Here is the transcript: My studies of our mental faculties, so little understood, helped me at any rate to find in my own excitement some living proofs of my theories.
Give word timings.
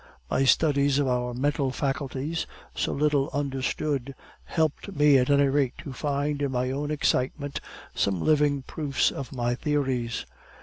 My 0.31 0.45
studies 0.45 0.97
of 0.97 1.07
our 1.07 1.35
mental 1.35 1.69
faculties, 1.69 2.47
so 2.73 2.91
little 2.91 3.29
understood, 3.33 4.15
helped 4.45 4.91
me 4.95 5.19
at 5.19 5.29
any 5.29 5.45
rate 5.47 5.75
to 5.83 5.93
find 5.93 6.41
in 6.41 6.51
my 6.51 6.71
own 6.71 6.89
excitement 6.89 7.61
some 7.93 8.19
living 8.19 8.63
proofs 8.63 9.11
of 9.11 9.31
my 9.31 9.53
theories. 9.53 10.25